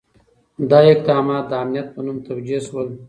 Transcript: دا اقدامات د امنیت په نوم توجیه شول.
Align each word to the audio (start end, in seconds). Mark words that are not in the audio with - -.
دا 0.69 0.79
اقدامات 0.91 1.43
د 1.47 1.51
امنیت 1.63 1.87
په 1.93 1.99
نوم 2.05 2.17
توجیه 2.27 2.59
شول. 2.67 2.87